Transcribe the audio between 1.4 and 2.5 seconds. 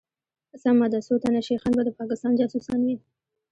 شيخان به دپاکستان